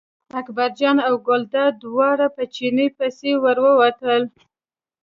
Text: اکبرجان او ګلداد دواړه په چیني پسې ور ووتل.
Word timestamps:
اکبرجان 0.39 0.97
او 1.07 1.13
ګلداد 1.27 1.73
دواړه 1.83 2.27
په 2.35 2.43
چیني 2.53 2.87
پسې 2.97 3.31
ور 3.43 3.57
ووتل. 3.63 4.23